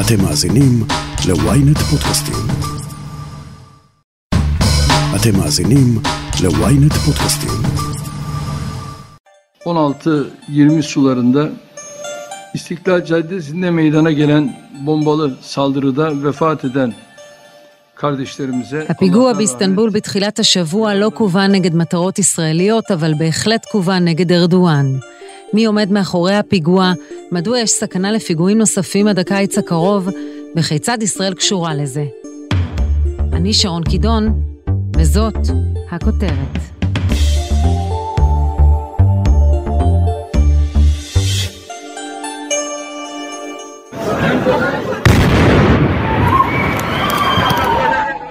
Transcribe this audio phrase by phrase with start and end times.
[0.00, 0.84] אתם מאזינים
[1.28, 2.38] ל-ynet podcastim.
[5.16, 5.98] אתם מאזינים
[6.42, 7.66] ל-ynet podcastim.
[9.64, 11.48] 16-20 sularında
[12.54, 14.56] İstiklal Caddesi'nde meydana gelen
[14.86, 16.94] bombalı saldırıda vefat eden
[18.02, 18.86] kardeşlerimize...
[18.88, 24.86] הפיגוע באיסטנבול בתחילת השבוע לא כוון נגד מטרות ישראליות, אבל בהחלט כוון נגד ארדואן.
[25.53, 26.93] מי עומד מאחורי הפיגוע?
[27.31, 30.09] מדוע יש סכנה לפיגועים נוספים עד הקיץ הקרוב?
[30.55, 32.05] וכיצד ישראל קשורה לזה?
[33.33, 34.41] אני שרון קידון,
[34.97, 35.35] וזאת
[35.91, 36.57] הכותרת.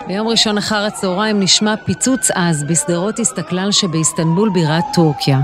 [0.06, 5.40] ביום ראשון אחר הצהריים נשמע פיצוץ עז בשדרות הסתכלל שבאיסטנבול בירת טורקיה.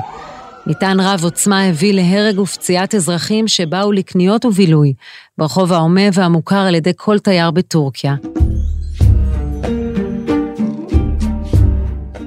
[0.67, 4.95] מטען רב עוצמה הביא להרג ופציעת אזרחים שבאו לקניות ובילוי,
[5.39, 8.15] ברחוב ההומה והמוכר על ידי כל תייר בטורקיה.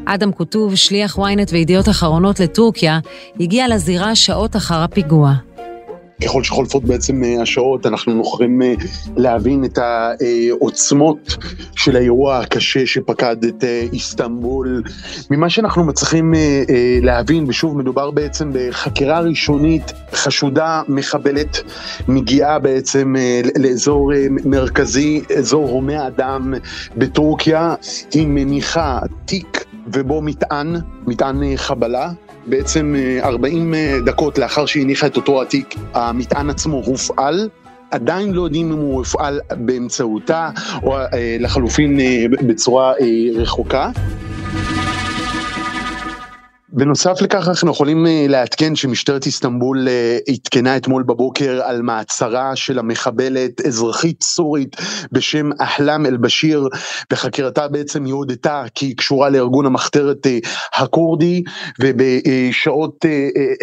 [0.05, 2.99] אדם כותוב, שליח ynet וידיעות אחרונות לטורקיה,
[3.39, 5.33] הגיע לזירה שעות אחר הפיגוע.
[6.23, 8.73] ככל שחולפות בעצם אה, השעות, אנחנו יכולים אה,
[9.17, 11.37] להבין את העוצמות
[11.75, 14.83] של האירוע הקשה שפקד את אה, איסטנבול.
[15.29, 16.33] ממה שאנחנו מצליחים
[17.01, 21.57] להבין, ושוב, מדובר בעצם בחקירה ראשונית, חשודה מחבלת
[22.07, 23.15] מגיעה בעצם
[23.59, 24.11] לאזור
[24.45, 26.53] מרכזי, אזור הומה אדם
[26.97, 27.75] בטורקיה.
[28.13, 30.75] היא מניחה תיק ובו מטען,
[31.07, 32.11] מטען חבלה.
[32.47, 37.49] בעצם 40 אה, אה, דקות לאחר שהניחה את אותו התיק, המטען עצמו הופעל.
[37.91, 40.49] עדיין לא יודעים אם הוא הופעל באמצעותה
[40.83, 41.99] או אה, לחלופין
[42.47, 42.93] בצורה
[43.35, 43.89] רחוקה.
[46.77, 52.79] בנוסף לכך אנחנו יכולים אה, לעדכן שמשטרת איסטנבול אה, עדכנה אתמול בבוקר על מעצרה של
[52.79, 54.75] המחבלת אזרחית סורית
[55.11, 56.67] בשם אחלאם אל-בשיר.
[57.11, 60.37] בחקירתה בעצם היא הודתה כי היא קשורה לארגון המחתרת אה,
[60.73, 61.43] הכורדי
[61.79, 63.05] ובשעות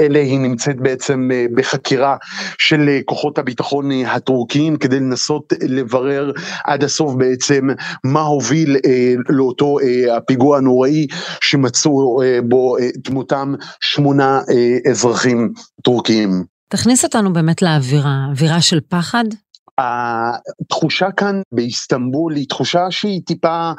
[0.00, 2.16] אלה היא נמצאת בעצם בחקירה
[2.58, 6.32] של כוחות הביטחון הטורקיים כדי לנסות לברר
[6.64, 7.68] עד הסוף בעצם
[8.04, 8.76] מה הוביל
[9.28, 9.76] לאותו
[10.16, 11.06] הפיגוע הנוראי
[11.40, 15.52] שמצאו בו דמותם שמונה אה, אזרחים
[15.82, 16.44] טורקיים.
[16.68, 19.24] תכניס אותנו באמת לאווירה, אווירה של פחד?
[19.78, 23.72] התחושה כאן באיסטנבול היא תחושה שהיא טיפה,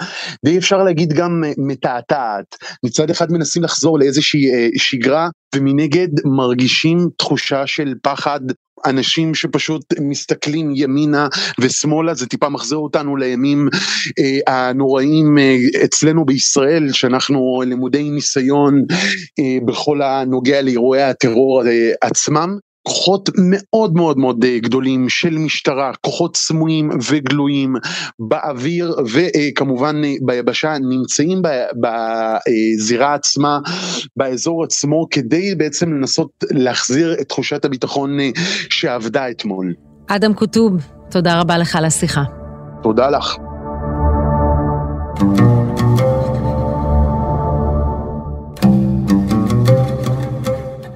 [0.46, 2.46] די אפשר להגיד גם מתעתעת.
[2.86, 8.40] מצד אחד מנסים לחזור לאיזושהי אה, שגרה, ומנגד מרגישים תחושה של פחד
[8.86, 11.28] אנשים שפשוט מסתכלים ימינה
[11.59, 13.68] ושמאלה, זה טיפה מחזיר אותנו לימים
[14.20, 15.56] אה, הנוראים אה,
[15.86, 18.86] אצלנו בישראל, שאנחנו למודי ניסיון
[19.40, 22.58] אה, בכל הנוגע לאירועי הטרור אה, עצמם.
[22.84, 27.76] כוחות מאוד מאוד מאוד אה, גדולים של משטרה, כוחות סמויים וגלויים
[28.20, 31.42] באוויר וכמובן אה, ביבשה נמצאים
[31.82, 33.60] בזירה עצמה,
[34.18, 38.30] באזור עצמו, כדי בעצם לנסות להחזיר את תחושת הביטחון אה,
[38.70, 39.74] שאבדה אתמול.
[40.08, 40.74] אדם קוטוב,
[41.12, 42.24] תודה רבה לך על השיחה.
[42.84, 43.38] תודה לך.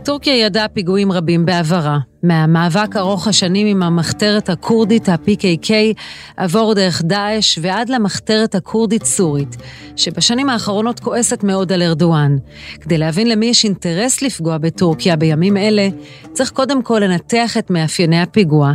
[0.08, 2.00] טורקיה ידעה פיגועים רבים בעברה.
[2.24, 5.72] מהמאבק ארוך השנים עם המחתרת הכורדית, ה-PKK,
[6.38, 9.58] עבור דרך דאעש ועד למחתרת הכורדית-סורית,
[9.96, 12.36] שבשנים האחרונות כועסת מאוד על ארדואן.
[12.82, 15.90] כדי להבין למי יש אינטרס לפגוע בטורקיה בימים אלה,
[16.34, 18.74] צריך קודם כל לנתח את מאפייני הפיגוע.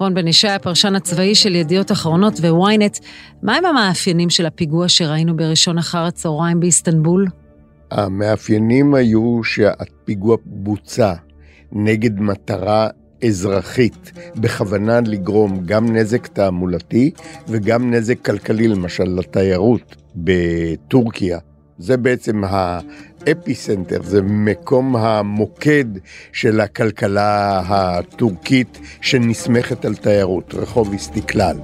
[0.00, 3.00] רון בן ישי, הפרשן הצבאי של ידיעות אחרונות ו-ynet,
[3.42, 7.26] מהם המאפיינים של הפיגוע שראינו בראשון אחר הצהריים באיסטנבול?
[7.90, 11.12] המאפיינים היו שהפיגוע בוצע
[11.72, 12.88] נגד מטרה
[13.24, 17.10] אזרחית, בכוונה לגרום גם נזק תעמולתי
[17.48, 21.38] וגם נזק כלכלי, למשל לתיירות בטורקיה.
[21.78, 25.84] זה בעצם ה epicenter, זה מקום המוקד
[26.32, 31.56] של הכלכלה הטורקית שנסמכת על תיירות, רחוב איסטיקלל.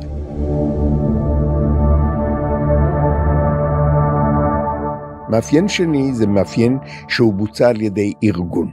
[5.32, 8.70] מאפיין שני זה מאפיין שהוא בוצע על ידי ארגון.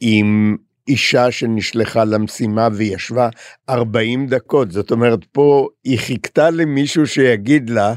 [0.00, 0.56] עם
[0.88, 3.28] אישה שנשלחה למשימה וישבה
[3.68, 7.94] 40 דקות, זאת אומרת פה היא חיכתה למישהו שיגיד לה,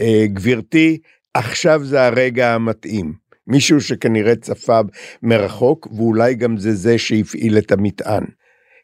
[0.00, 0.98] אה, גברתי,
[1.34, 3.12] עכשיו זה הרגע המתאים.
[3.46, 4.80] מישהו שכנראה צפה
[5.22, 8.24] מרחוק ואולי גם זה זה שהפעיל את המטען.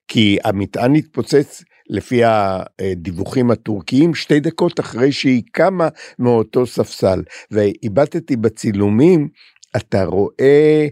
[0.08, 5.88] כי המטען התפוצץ לפי הדיווחים הטורקיים, שתי דקות אחרי שהיא קמה
[6.19, 7.23] מאותו ספסל.
[7.50, 9.29] והבטתי בצילומים,
[9.76, 10.87] אתה רואה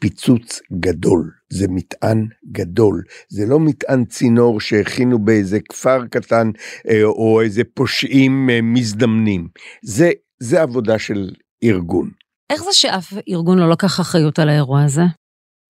[0.00, 6.50] פיצוץ גדול, זה מטען גדול, זה לא מטען צינור שהכינו באיזה כפר קטן
[6.90, 9.48] אה, או איזה פושעים אה, מזדמנים,
[9.82, 11.30] זה, זה עבודה של
[11.64, 12.10] ארגון.
[12.50, 15.02] איך זה שאף ארגון לא לקח אחריות על האירוע הזה?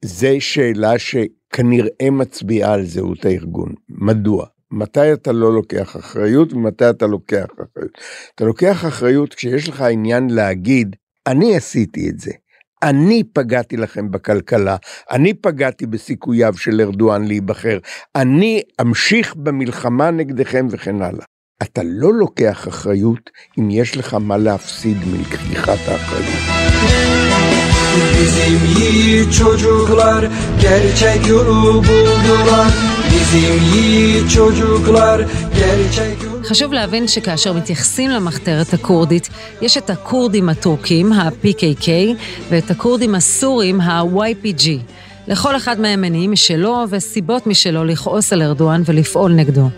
[0.05, 3.75] זה שאלה שכנראה מצביעה על זהות הארגון.
[3.89, 4.47] מדוע?
[4.73, 7.99] מתי אתה לא לוקח אחריות ומתי אתה לוקח אחריות.
[8.35, 12.31] אתה לוקח אחריות כשיש לך עניין להגיד, אני עשיתי את זה.
[12.83, 14.77] אני פגעתי לכם בכלכלה,
[15.11, 17.79] אני פגעתי בסיכוייו של ארדואן להיבחר,
[18.17, 21.25] אני אמשיך במלחמה נגדכם וכן הלאה.
[21.63, 26.59] אתה לא לוקח אחריות אם יש לך מה להפסיד מלקיחת האחריות.
[28.15, 30.29] Bizim yiğit çocuklar
[30.61, 32.73] gerçek yolu buldular
[33.11, 35.19] bizim yiğit çocuklar
[35.61, 39.29] gerçek חשוב להבין שכאשר מתייחסים למחתרת הכורדית,
[39.63, 41.89] יש את הכורדים הטורקים, ה-PKK,
[42.51, 44.69] ואת הכורדים הסורים, ה-YPG.
[45.29, 49.69] לכל אחד מהם מניעים משלו וסיבות משלו לכעוס על ארדואן ולפעול נגדו.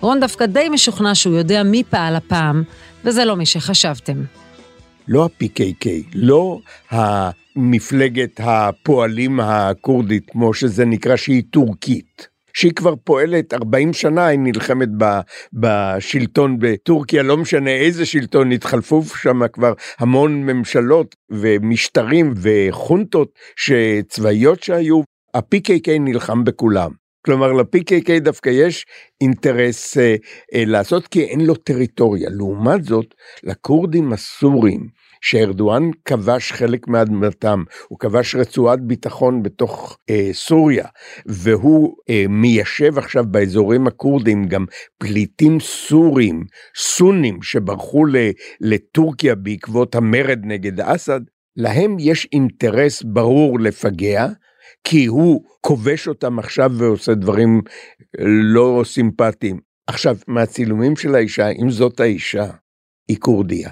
[0.00, 2.62] רון דווקא די משוכנע שהוא יודע מי פעל הפעם,
[3.04, 4.22] וזה לא מי שחשבתם.
[5.08, 6.58] לא ה-PKK, לא
[6.90, 12.33] המפלגת הפועלים הכורדית, כמו שזה נקרא, שהיא טורקית.
[12.54, 15.04] שהיא כבר פועלת 40 שנה, היא נלחמת ב,
[15.52, 23.28] בשלטון בטורקיה, לא משנה איזה שלטון, התחלפו שם כבר המון ממשלות ומשטרים וחונטות
[24.08, 25.00] צבאיות שהיו,
[25.34, 26.90] ה-PKK נלחם בכולם.
[27.24, 28.86] כלומר ל-PKK דווקא יש
[29.20, 30.14] אינטרס אה,
[30.54, 32.28] אה, לעשות כי אין לו טריטוריה.
[32.30, 34.88] לעומת זאת, לכורדים הסורים,
[35.24, 40.86] שארדואן כבש חלק מאדמתם, הוא כבש רצועת ביטחון בתוך אה, סוריה,
[41.26, 44.64] והוא אה, מיישב עכשיו באזורים הכורדים גם
[44.98, 46.44] פליטים סורים,
[46.76, 48.04] סונים, שברחו
[48.60, 51.20] לטורקיה בעקבות המרד נגד אסד,
[51.56, 54.26] להם יש אינטרס ברור לפגע,
[54.84, 57.62] כי הוא כובש אותם עכשיו ועושה דברים
[58.54, 59.60] לא סימפטיים.
[59.86, 62.46] עכשיו, מהצילומים של האישה, אם זאת האישה,
[63.08, 63.70] היא כורדיה.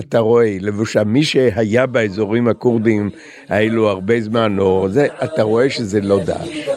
[0.00, 3.10] אתה רואה, היא לבושה, מי שהיה באזורים הכורדים
[3.48, 6.68] האלו הרבה זמן, או זה, אתה רואה שזה לא דאעש.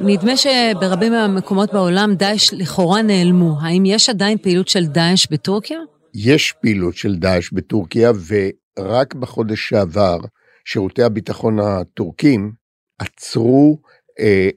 [0.00, 3.56] נדמה שברבים מהמקומות בעולם דאעש לכאורה נעלמו.
[3.60, 5.78] האם יש עדיין פעילות של דאעש בטורקיה?
[6.14, 10.18] יש פעילות של דאעש בטורקיה, ורק בחודש שעבר
[10.64, 12.52] שירותי הביטחון הטורקים
[12.98, 13.78] עצרו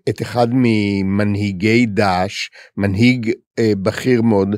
[0.09, 4.55] את אחד ממנהיגי דאעש, מנהיג אה, בכיר מאוד,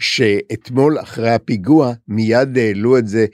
[0.00, 3.26] שאתמול אחרי הפיגוע מיד העלו את זה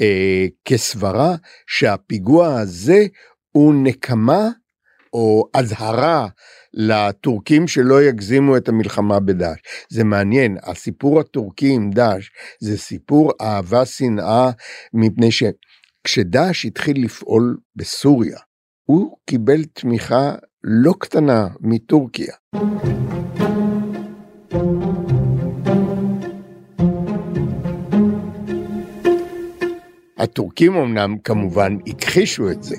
[0.00, 1.36] אה, כסברה
[1.66, 3.06] שהפיגוע הזה
[3.52, 4.48] הוא נקמה
[5.12, 6.28] או אזהרה
[6.74, 9.58] לטורקים שלא יגזימו את המלחמה בדאעש.
[9.90, 12.30] זה מעניין, הסיפור הטורקי עם דאעש
[12.60, 14.50] זה סיפור אהבה שנאה
[14.94, 18.38] מפני שכשדאעש התחיל לפעול בסוריה,
[18.84, 20.34] הוא קיבל תמיכה
[20.64, 22.34] לא קטנה מטורקיה.
[30.18, 32.76] הטורקים אמנם כמובן הכחישו את זה.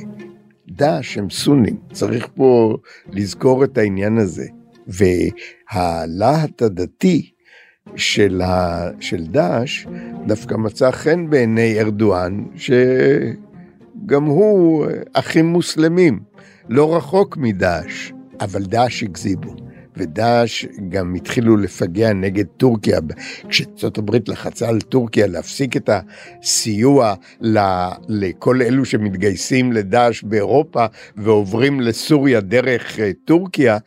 [0.67, 2.77] דאעש הם סונים, צריך פה
[3.11, 4.45] לזכור את העניין הזה.
[4.87, 7.31] והלהט הדתי
[7.95, 8.87] של, ה...
[8.99, 9.85] של דאעש
[10.27, 16.19] דווקא מצא חן בעיני ארדואן, שגם הוא אחים מוסלמים.
[16.69, 18.11] לא רחוק מדאעש,
[18.41, 19.55] אבל דאעש הגזימו.
[19.97, 22.99] ודאעש גם התחילו לפגע נגד טורקיה,
[23.49, 27.13] כשארצות הברית לחצה על טורקיה להפסיק את הסיוע
[28.07, 30.85] לכל אלו שמתגייסים לדאעש באירופה
[31.17, 33.77] ועוברים לסוריה דרך אה, טורקיה,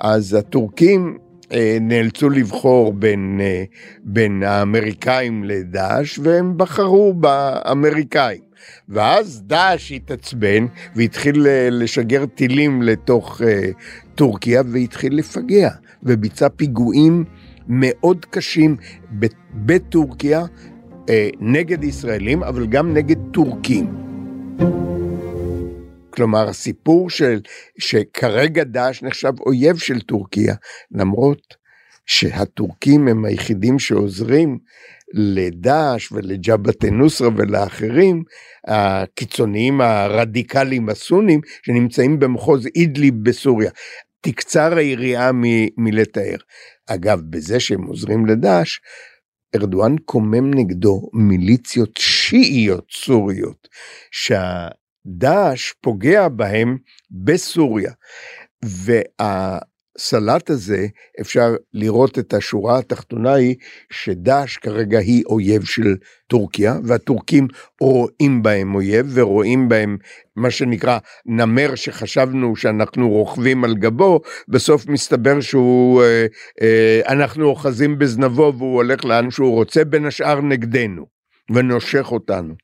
[0.00, 1.18] אז הטורקים
[1.52, 3.64] אה, נאלצו לבחור בין, אה,
[4.04, 8.47] בין האמריקאים לדאעש והם בחרו באמריקאים.
[8.88, 13.44] ואז דאעש התעצבן והתחיל אה, לשגר טילים לתוך uh,
[14.14, 15.70] טורקיה והתחיל לפגע
[16.02, 17.24] וביצע פיגועים
[17.68, 18.76] מאוד קשים
[19.54, 21.10] בטורקיה uh,
[21.40, 24.08] נגד ישראלים אבל גם נגד טורקים.
[26.10, 27.40] כלומר הסיפור של
[27.78, 30.54] שכרגע דאעש נחשב אויב של טורקיה
[30.90, 31.56] למרות
[32.06, 34.58] שהטורקים הם היחידים שעוזרים
[35.14, 38.22] לדאעש ולג'בהת א-נוסרה ולאחרים,
[38.66, 43.70] הקיצוניים הרדיקליים הסונים, שנמצאים במחוז אידליב בסוריה.
[44.20, 46.36] תקצר היריעה מ- מלתאר.
[46.86, 48.78] אגב, בזה שהם עוזרים לדאעש,
[49.56, 53.68] ארדואן קומם נגדו מיליציות שיעיות סוריות,
[54.10, 56.78] שהדאעש פוגע בהם
[57.10, 57.92] בסוריה.
[58.64, 59.58] וה...
[59.98, 60.86] בסלט הזה
[61.20, 63.56] אפשר לראות את השורה התחתונה היא
[63.90, 67.48] שדאעש כרגע היא אויב של טורקיה והטורקים
[67.80, 69.96] רואים בהם אויב ורואים בהם
[70.36, 76.26] מה שנקרא נמר שחשבנו שאנחנו רוכבים על גבו בסוף מסתבר שהוא אה,
[76.62, 81.06] אה, אנחנו אוחזים בזנבו והוא הולך לאן שהוא רוצה בין השאר נגדנו
[81.54, 82.54] ונושך אותנו.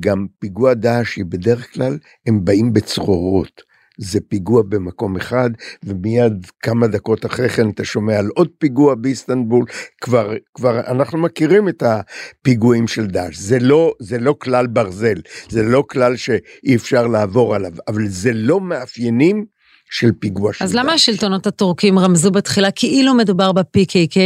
[0.00, 3.69] גם פיגוע דאעש היא בדרך כלל הם באים בצרורות.
[4.00, 5.50] זה פיגוע במקום אחד
[5.84, 9.64] ומיד כמה דקות אחרי כן אתה שומע על עוד פיגוע באיסטנבול
[10.00, 15.62] כבר כבר אנחנו מכירים את הפיגועים של דאעש זה לא זה לא כלל ברזל זה
[15.62, 19.44] לא כלל שאי אפשר לעבור עליו אבל זה לא מאפיינים
[19.90, 20.84] של פיגוע של אז דאעש.
[20.84, 24.18] למה השלטונות הטורקים רמזו בתחילה כאילו מדובר ב-PKK?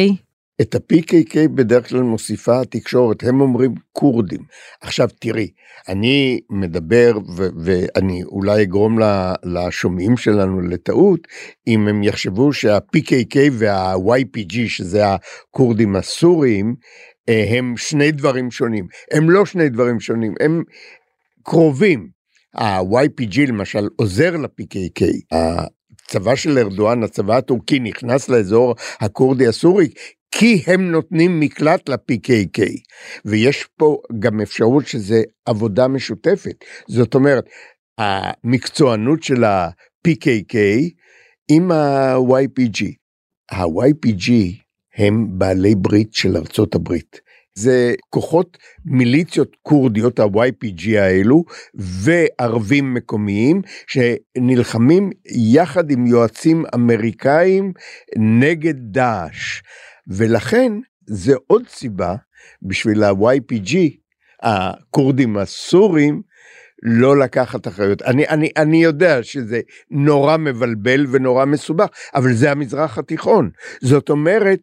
[0.60, 4.40] את ה-PKK בדרך כלל מוסיפה התקשורת, הם אומרים כורדים.
[4.80, 5.48] עכשיו תראי,
[5.88, 8.98] אני מדבר ו- ואני אולי אגרום
[9.44, 11.20] לשומעים שלנו לטעות,
[11.66, 16.74] אם הם יחשבו שה-PKK וה-YPG, שזה הכורדים הסוריים,
[17.28, 18.86] אה, הם שני דברים שונים.
[19.12, 20.62] הם לא שני דברים שונים, הם
[21.42, 22.08] קרובים.
[22.54, 25.04] ה-YPG למשל עוזר ל-PKK.
[25.32, 29.88] הצבא של ארדואן, הצבא הטורקי, נכנס לאזור הכורדי הסורי
[30.38, 32.60] כי הם נותנים מקלט ל-PKK,
[33.24, 36.64] ויש פה גם אפשרות שזה עבודה משותפת.
[36.88, 37.44] זאת אומרת,
[37.98, 40.56] המקצוענות של ה-PKK
[41.50, 42.84] עם ה-YPG.
[43.50, 44.32] ה-YPG
[44.96, 47.20] הם בעלי ברית של ארצות הברית.
[47.54, 55.10] זה כוחות מיליציות כורדיות ה-YPG האלו וערבים מקומיים שנלחמים
[55.54, 57.72] יחד עם יועצים אמריקאים
[58.18, 59.60] נגד דאעש.
[60.08, 60.72] ולכן
[61.06, 62.14] זה עוד סיבה
[62.62, 63.76] בשביל ה-YPG,
[64.42, 66.22] הכורדים הסורים,
[66.82, 68.02] לא לקחת אחריות.
[68.02, 73.50] אני, אני, אני יודע שזה נורא מבלבל ונורא מסובך, אבל זה המזרח התיכון.
[73.80, 74.58] זאת אומרת,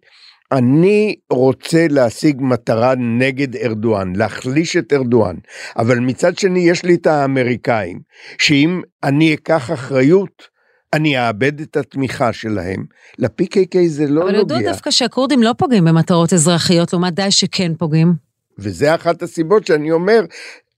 [0.52, 5.36] אני רוצה להשיג מטרה נגד ארדואן, להחליש את ארדואן,
[5.78, 8.00] אבל מצד שני יש לי את האמריקאים,
[8.38, 10.48] שאם אני אקח אחריות,
[10.94, 12.86] אני אאבד את התמיכה שלהם.
[13.20, 14.56] ל-PKK זה לא אבל נוגע.
[14.56, 18.14] יודו דווקא שהכורדים לא פוגעים במטרות אזרחיות, לעומת דאעש שכן פוגעים.
[18.60, 20.22] וזה אחת הסיבות שאני אומר,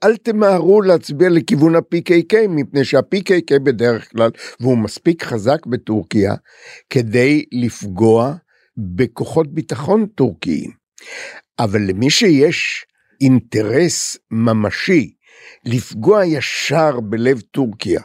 [0.03, 6.33] אל תמהרו להצביע לכיוון ה-PKK, מפני שה-PKK בדרך כלל, והוא מספיק חזק בטורקיה,
[6.89, 8.33] כדי לפגוע
[8.77, 10.71] בכוחות ביטחון טורקיים.
[11.59, 12.85] אבל למי שיש
[13.21, 15.13] אינטרס ממשי
[15.65, 18.01] לפגוע ישר בלב טורקיה,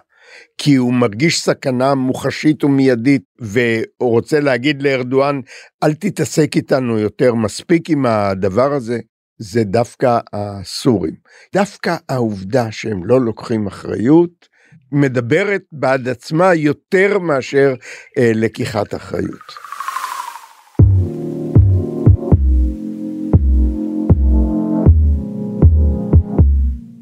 [0.59, 5.41] כי הוא מרגיש סכנה מוחשית ומיידית והוא רוצה להגיד לארדואן
[5.85, 8.99] אל תתעסק איתנו יותר מספיק עם הדבר הזה
[9.39, 11.15] זה דווקא הסורים
[11.55, 14.49] דווקא העובדה שהם לא לוקחים אחריות
[14.93, 17.75] מדברת בעד עצמה יותר מאשר
[18.19, 19.68] אה, לקיחת אחריות.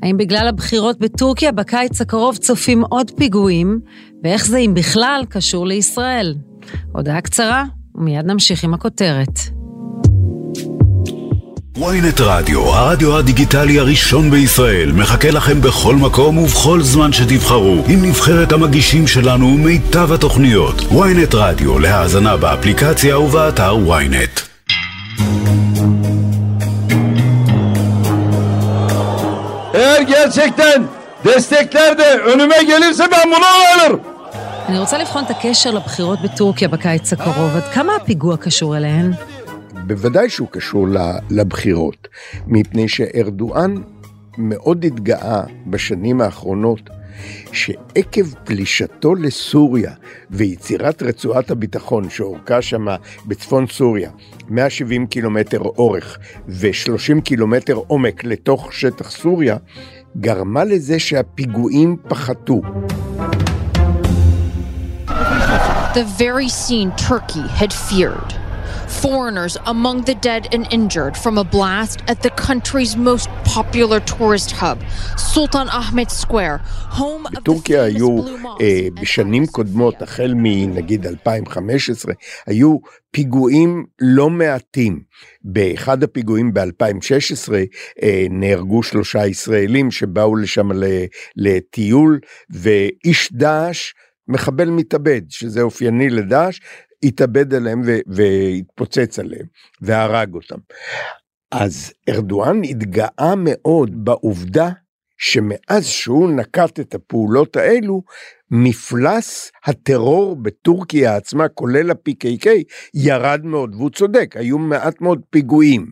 [0.06, 3.80] האם בגלל הבחירות בטורקיה בקיץ הקרוב צופים עוד פיגועים,
[4.24, 6.34] ואיך זה אם בכלל קשור לישראל?
[6.92, 9.40] הודעה קצרה, ומיד נמשיך עם הכותרת.
[11.76, 18.52] ynet רדיו, הרדיו הדיגיטלי הראשון בישראל, מחכה לכם בכל מקום ובכל זמן שתבחרו, עם נבחרת
[18.52, 20.80] המגישים שלנו ומיטב התוכניות.
[20.80, 24.40] ynet רדיו, להאזנה באפליקציה ובאתר ynet.
[29.96, 30.84] Eğer gerçekten
[31.24, 34.00] destekler de önüme gelirse ben bunu alırım.
[34.68, 39.12] אני רוצה לבחון את הקשר לבחירות בטורקיה בקיץ הקרוב, עד כמה הפיגוע קשור אליהן?
[39.86, 40.86] בוודאי שהוא קשור
[41.30, 42.08] לבחירות,
[42.46, 43.74] מפני שארדואן
[44.38, 46.80] מאוד התגאה בשנים האחרונות
[47.52, 49.92] שעקב פלישתו לסוריה
[50.30, 52.96] ויצירת רצועת הביטחון שאורכה שמה
[53.26, 54.10] בצפון סוריה
[54.48, 56.18] 170 קילומטר אורך
[56.48, 59.56] ו-30 קילומטר עומק לתוך שטח סוריה,
[60.16, 62.60] גרמה לזה שהפיגועים פחתו.
[65.94, 68.45] The very scene Turkey had feared.
[68.88, 74.52] Foreigners among the dead and injured from a blast at the country's most popular tourist
[74.52, 74.78] hub,
[75.16, 76.58] Sultan Ahmed Square,
[76.90, 78.18] home of the בטורקיה היו
[78.60, 82.14] אה, בשנים קודמות, החל מנגיד 2015,
[82.46, 82.76] היו
[83.10, 85.00] פיגועים לא מעטים.
[85.44, 87.52] באחד הפיגועים ב-2016
[88.02, 90.68] אה, נהרגו שלושה ישראלים שבאו לשם
[91.36, 93.92] לטיול, ואיש דאעש,
[94.28, 96.60] מחבל מתאבד, שזה אופייני לדאעש,
[97.02, 99.46] התאבד עליהם והתפוצץ עליהם,
[99.80, 100.58] והרג אותם.
[101.52, 104.70] אז ארדואן התגאה מאוד בעובדה
[105.18, 108.02] שמאז שהוא נקט את הפעולות האלו,
[108.50, 112.46] מפלס הטרור בטורקיה עצמה, כולל ה-PKK,
[112.94, 115.90] ירד מאוד, והוא צודק, היו מעט מאוד פיגועים.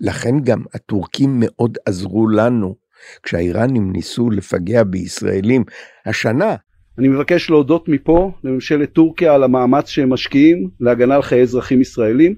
[0.00, 2.74] לכן גם הטורקים מאוד עזרו לנו.
[3.22, 5.64] כשהאיראנים ניסו לפגע בישראלים
[6.06, 6.56] השנה,
[6.98, 12.34] אני מבקש להודות מפה לממשלת טורקיה על המאמץ שהם משקיעים להגנה על חיי אזרחים ישראלים.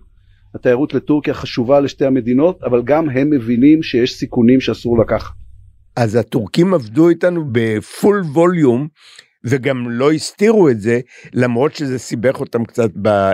[0.54, 5.34] התיירות לטורקיה חשובה לשתי המדינות, אבל גם הם מבינים שיש סיכונים שאסור לקחת.
[5.96, 8.88] אז הטורקים עבדו איתנו בפול ווליום,
[9.44, 11.00] וגם לא הסתירו את זה,
[11.32, 12.90] למרות שזה סיבך אותם קצת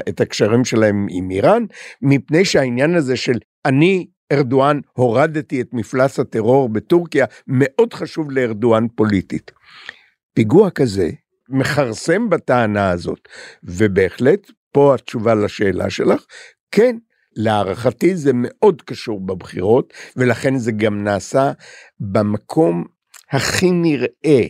[0.08, 1.64] את הקשרים שלהם עם איראן,
[2.02, 9.57] מפני שהעניין הזה של אני ארדואן הורדתי את מפלס הטרור בטורקיה, מאוד חשוב לארדואן פוליטית.
[10.38, 11.10] פיגוע כזה
[11.48, 13.28] מכרסם בטענה הזאת,
[13.62, 16.24] ובהחלט פה התשובה לשאלה שלך,
[16.70, 16.96] כן,
[17.36, 21.52] להערכתי זה מאוד קשור בבחירות, ולכן זה גם נעשה
[22.00, 22.84] במקום
[23.30, 24.42] הכי נראה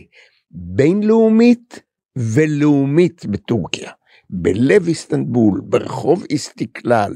[0.51, 1.79] בינלאומית
[2.15, 3.91] ולאומית בטורקיה.
[4.29, 7.13] בלב איסטנבול, ברחוב איסטיקלל,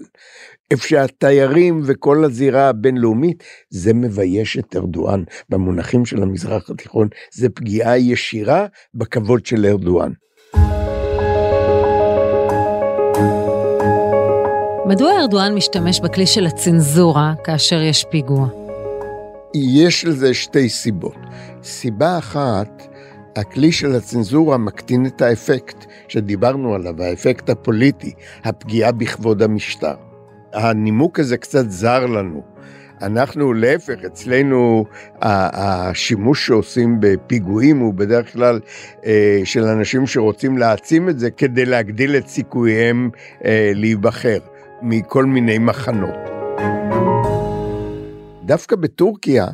[0.72, 5.24] איפה שהתיירים וכל הזירה הבינלאומית, זה מבייש את ארדואן.
[5.50, 10.12] במונחים של המזרח התיכון, זה פגיעה ישירה בכבוד של ארדואן.
[14.86, 18.48] מדוע ארדואן משתמש בכלי של הצנזורה כאשר יש פיגוע?
[19.56, 21.16] יש לזה שתי סיבות.
[21.64, 22.88] סיבה אחת,
[23.36, 30.13] הכלי של הצנזורה מקטין את האפקט שדיברנו עליו, האפקט הפוליטי, הפגיעה בכבוד המשטר.
[30.54, 32.44] הנימוק הזה קצת זר לנו.
[33.02, 34.86] אנחנו להפך, אצלנו
[35.22, 38.60] השימוש שעושים בפיגועים הוא בדרך כלל
[39.06, 43.10] אה, של אנשים שרוצים להעצים את זה כדי להגדיל את סיכוייהם
[43.46, 44.40] אה, להיבחר
[44.82, 46.16] מכל מיני מחנות.
[48.46, 49.48] דווקא בטורקיה,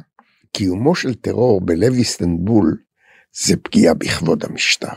[0.53, 2.77] קיומו של טרור בלב איסטנבול
[3.46, 4.94] זה פגיעה בכבוד המשטר.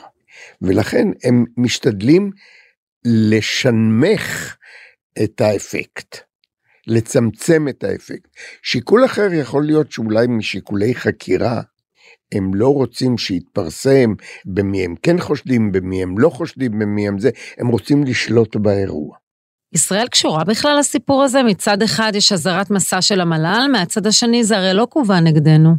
[0.62, 2.30] ולכן הם משתדלים
[3.04, 4.56] לשנמך
[5.24, 6.16] את האפקט,
[6.86, 8.28] לצמצם את האפקט.
[8.62, 11.60] שיקול אחר יכול להיות שאולי משיקולי חקירה,
[12.34, 14.14] הם לא רוצים שיתפרסם
[14.44, 19.16] במי הם כן חושדים, במי הם לא חושדים, במי הם זה, הם רוצים לשלוט באירוע.
[19.72, 21.42] ישראל קשורה בכלל לסיפור הזה?
[21.42, 25.70] מצד אחד יש אזהרת מסע של המל"ל, מהצד השני זה הרי לא כוון נגדנו.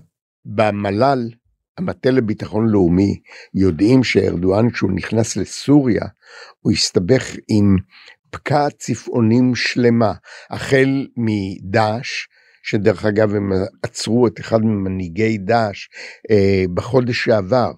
[0.46, 1.30] במל"ל,
[1.78, 3.20] המטה לביטחון לאומי,
[3.54, 6.04] יודעים שארדואן, כשהוא נכנס לסוריה,
[6.60, 7.78] הוא הסתבך עם
[8.34, 10.14] פקעת צפעונים שלמה,
[10.50, 12.28] החל מדאעש,
[12.64, 13.52] שדרך אגב הם
[13.84, 15.88] עצרו את אחד ממנהיגי דאעש
[16.32, 17.72] אה, בחודש שעבר,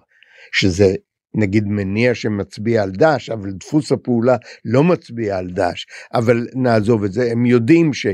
[0.52, 0.94] שזה
[1.34, 7.12] נגיד מניע שמצביע על דאעש, אבל דפוס הפעולה לא מצביע על דאעש, אבל נעזוב את
[7.12, 8.06] זה, הם יודעים ש...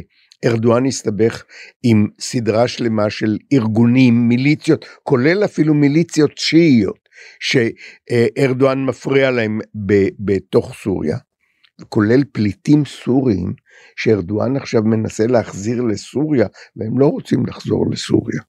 [0.44, 1.44] ארדואן הסתבך
[1.82, 7.08] עם סדרה שלמה של ארגונים, מיליציות, כולל אפילו מיליציות שיעיות,
[7.40, 9.60] שארדואן מפריע להם
[10.18, 11.16] בתוך סוריה.
[11.88, 13.52] כולל פליטים סוריים
[13.96, 18.40] שארדואן עכשיו מנסה להחזיר לסוריה והם לא רוצים לחזור לסוריה.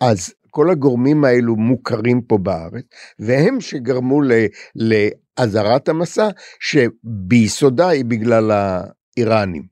[0.00, 2.84] אז כל הגורמים האלו מוכרים פה בארץ
[3.18, 4.20] והם שגרמו
[4.74, 6.28] לאזהרת המסע
[6.60, 9.62] שביסודה היא בגלל האיראנים.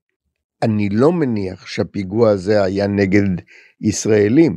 [0.63, 3.23] אני לא מניח שהפיגוע הזה היה נגד
[3.81, 4.57] ישראלים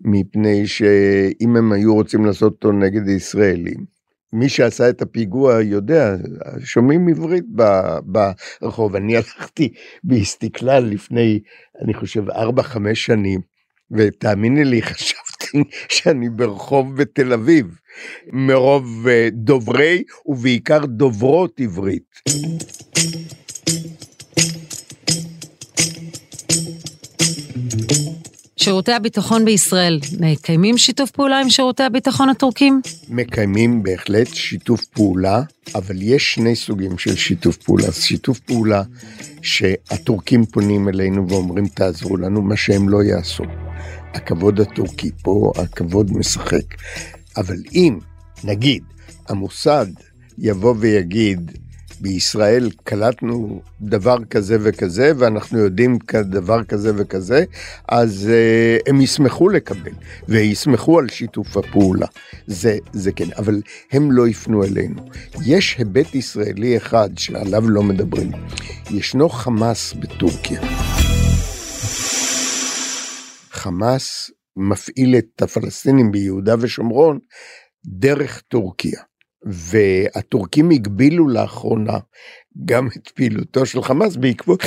[0.00, 3.95] מפני שאם הם היו רוצים לעשות אותו נגד ישראלים
[4.32, 6.16] מי שעשה את הפיגוע יודע,
[6.64, 7.44] שומעים עברית
[8.02, 8.96] ברחוב.
[8.96, 9.72] אני הלכתי
[10.04, 11.40] באסתכלל לפני,
[11.82, 12.34] אני חושב, 4-5
[12.94, 13.40] שנים,
[13.90, 17.66] ותאמיני לי, חשבתי שאני ברחוב בתל אביב,
[18.32, 22.20] מרוב אה, דוברי ובעיקר דוברות עברית.
[28.66, 32.80] שירותי הביטחון בישראל מקיימים שיתוף פעולה עם שירותי הביטחון הטורקים?
[33.08, 35.42] מקיימים בהחלט שיתוף פעולה,
[35.74, 37.92] אבל יש שני סוגים של שיתוף פעולה.
[37.92, 38.82] שיתוף פעולה
[39.42, 43.44] שהטורקים פונים אלינו ואומרים תעזרו לנו, מה שהם לא יעשו.
[44.14, 46.74] הכבוד הטורקי פה, הכבוד משחק.
[47.36, 47.98] אבל אם,
[48.44, 48.82] נגיד,
[49.28, 49.86] המוסד
[50.38, 51.58] יבוא ויגיד,
[52.00, 57.44] בישראל קלטנו דבר כזה וכזה, ואנחנו יודעים דבר כזה וכזה,
[57.88, 59.92] אז uh, הם ישמחו לקבל,
[60.28, 62.06] וישמחו על שיתוף הפעולה.
[62.46, 65.02] זה, זה כן, אבל הם לא יפנו אלינו.
[65.46, 68.32] יש היבט ישראלי אחד שעליו לא מדברים.
[68.90, 70.60] ישנו חמאס בטורקיה.
[73.50, 77.18] חמאס מפעיל את הפלסטינים ביהודה ושומרון
[77.86, 79.00] דרך טורקיה.
[79.44, 81.98] והטורקים הגבילו לאחרונה
[82.64, 84.62] גם את פעילותו של חמאס בעקבות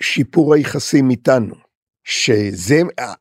[0.00, 1.54] שיפור היחסים איתנו.
[2.04, 2.80] שזה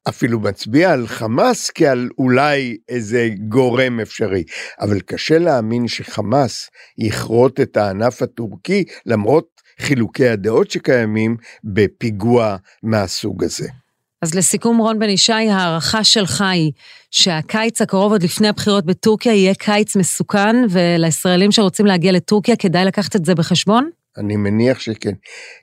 [0.09, 4.43] אפילו מצביע על חמאס כעל אולי איזה גורם אפשרי,
[4.79, 13.69] אבל קשה להאמין שחמאס יכרות את הענף הטורקי למרות חילוקי הדעות שקיימים בפיגוע מהסוג הזה.
[14.21, 16.71] אז לסיכום, רון בן ישי, ההערכה שלך היא
[17.11, 23.15] שהקיץ הקרוב עוד לפני הבחירות בטורקיה יהיה קיץ מסוכן, ולישראלים שרוצים להגיע לטורקיה כדאי לקחת
[23.15, 23.89] את זה בחשבון?
[24.17, 25.13] אני מניח שכן.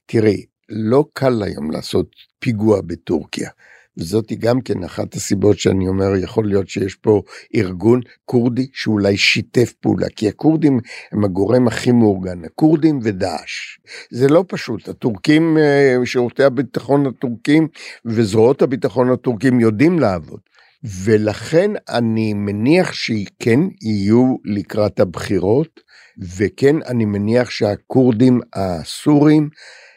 [0.06, 2.06] תראי, לא קל היום לעשות
[2.38, 3.50] פיגוע בטורקיה.
[3.98, 7.22] וזאת גם כן אחת הסיבות שאני אומר יכול להיות שיש פה
[7.54, 10.80] ארגון כורדי שאולי שיתף פעולה כי הכורדים
[11.12, 13.78] הם הגורם הכי מאורגן הכורדים ודאעש.
[14.10, 17.68] זה לא פשוט הטורקים אה, שירותי הביטחון הטורקים
[18.04, 20.40] וזרועות הביטחון הטורקים יודעים לעבוד
[21.04, 25.80] ולכן אני מניח שכן יהיו לקראת הבחירות
[26.36, 29.48] וכן אני מניח שהכורדים הסורים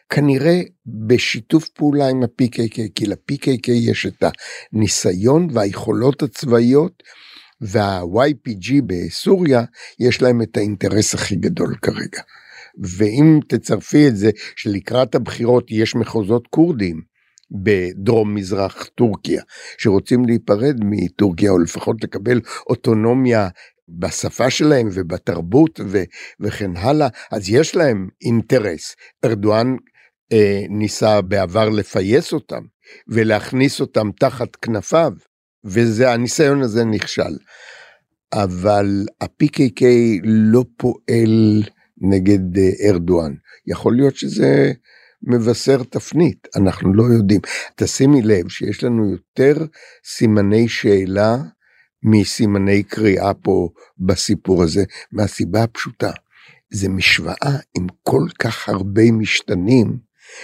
[0.10, 0.62] כנראה
[1.08, 4.24] בשיתוף פעולה עם ה-PKK, כי ל-PKK יש את
[4.74, 7.04] הניסיון והיכולות הצבאיות,
[7.62, 9.64] וה-YPG בסוריה
[10.00, 12.22] יש להם את האינטרס הכי גדול כרגע.
[12.98, 17.02] ואם תצרפי את זה שלקראת הבחירות יש מחוזות כורדים
[17.52, 19.42] בדרום מזרח טורקיה
[19.78, 23.50] שרוצים להיפרד מטורקיה או לפחות לקבל אוטונומיה
[24.00, 26.04] בשפה שלהם ובתרבות ו-
[26.40, 28.96] וכן הלאה אז יש להם אינטרס
[29.26, 29.76] ארדואן
[30.70, 32.62] ניסה בעבר לפייס אותם
[33.08, 35.14] ולהכניס אותם תחת כנפיו,
[35.64, 37.38] והניסיון הזה נכשל.
[38.34, 39.84] אבל ה-PKK
[40.24, 41.64] לא פועל
[41.98, 43.34] נגד אה, ארדואן.
[43.68, 44.72] יכול להיות שזה
[45.24, 47.42] מבשר תפנית, אנחנו לא יודעים.
[47.76, 49.66] תשימי לב שיש לנו יותר
[50.06, 51.38] סימני שאלה
[52.04, 56.12] מסימני קריאה פה בסיפור הזה, מהסיבה הפשוטה.
[56.72, 59.98] זה משוואה עם כל כך הרבה משתנים,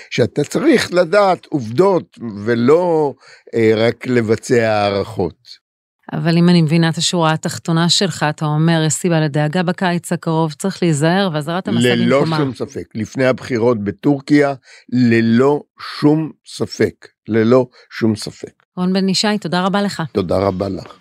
[0.09, 3.13] שאתה צריך לדעת עובדות ולא
[3.55, 5.65] אה, רק לבצע הערכות.
[6.13, 10.53] אבל אם אני מבינה את השורה התחתונה שלך, אתה אומר, יש סיבה לדאגה בקיץ הקרוב,
[10.53, 12.05] צריך להיזהר, ואזהרת המסע במקומה.
[12.05, 12.83] ללא שום ספק.
[12.95, 14.53] לפני הבחירות בטורקיה,
[14.93, 15.61] ללא
[15.99, 17.07] שום ספק.
[17.27, 18.63] ללא שום ספק.
[18.77, 20.03] רון בן ישי, תודה רבה לך.
[20.11, 20.97] תודה רבה לך.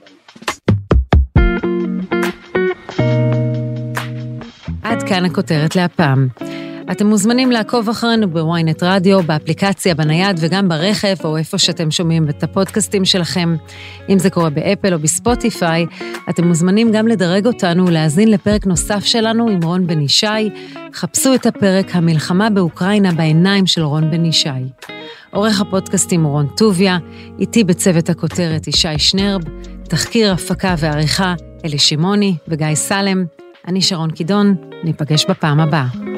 [4.83, 6.29] עד כאן הכותרת להפעם.
[6.91, 12.43] אתם מוזמנים לעקוב אחרינו בוויינט רדיו, באפליקציה, בנייד וגם ברכב, או איפה שאתם שומעים את
[12.43, 13.57] הפודקאסטים שלכם.
[14.09, 15.87] אם זה קורה באפל או בספוטיפיי,
[16.31, 20.51] אתם מוזמנים גם לדרג אותנו ולהאזין לפרק נוסף שלנו עם רון בן ישי.
[20.95, 24.49] חפשו את הפרק "המלחמה באוקראינה בעיניים של רון בן ישי".
[25.31, 26.99] עורך הפודקאסטים הוא רון טוביה,
[27.39, 29.41] איתי בצוות הכותרת ישי שנרב,
[29.83, 33.25] תחקיר, הפקה ועריכה אלי שמעוני וגיא סלם.
[33.69, 36.14] אני שרון קידון, ניפגש בפעם הבאה.